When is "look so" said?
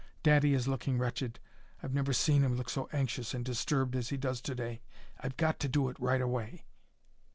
2.55-2.89